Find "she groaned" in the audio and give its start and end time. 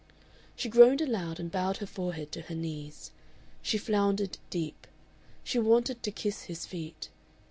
0.55-0.99